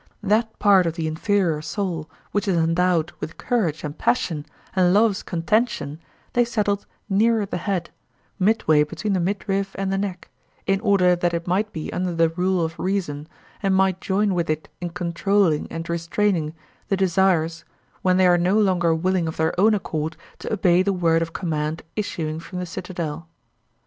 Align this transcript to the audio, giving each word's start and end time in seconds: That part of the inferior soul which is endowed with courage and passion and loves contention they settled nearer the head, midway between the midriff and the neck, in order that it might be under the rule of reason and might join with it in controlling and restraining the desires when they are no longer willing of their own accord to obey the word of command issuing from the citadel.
That 0.23 0.57
part 0.57 0.87
of 0.87 0.95
the 0.95 1.05
inferior 1.05 1.61
soul 1.61 2.09
which 2.31 2.47
is 2.47 2.57
endowed 2.57 3.11
with 3.19 3.37
courage 3.37 3.83
and 3.83 3.95
passion 3.95 4.47
and 4.75 4.95
loves 4.95 5.21
contention 5.21 5.99
they 6.33 6.43
settled 6.43 6.87
nearer 7.07 7.45
the 7.45 7.57
head, 7.57 7.91
midway 8.39 8.81
between 8.83 9.13
the 9.13 9.19
midriff 9.19 9.75
and 9.77 9.93
the 9.93 9.99
neck, 9.99 10.31
in 10.65 10.79
order 10.79 11.15
that 11.15 11.35
it 11.35 11.45
might 11.45 11.71
be 11.71 11.93
under 11.93 12.15
the 12.15 12.29
rule 12.29 12.65
of 12.65 12.79
reason 12.79 13.27
and 13.61 13.75
might 13.75 14.01
join 14.01 14.33
with 14.33 14.49
it 14.49 14.69
in 14.81 14.89
controlling 14.89 15.67
and 15.71 15.87
restraining 15.87 16.55
the 16.87 16.97
desires 16.97 17.63
when 18.01 18.17
they 18.17 18.25
are 18.25 18.39
no 18.39 18.57
longer 18.59 18.95
willing 18.95 19.27
of 19.27 19.37
their 19.37 19.53
own 19.61 19.75
accord 19.75 20.17
to 20.39 20.51
obey 20.51 20.81
the 20.81 20.91
word 20.93 21.21
of 21.21 21.31
command 21.31 21.83
issuing 21.95 22.39
from 22.39 22.57
the 22.57 22.65
citadel. 22.65 23.27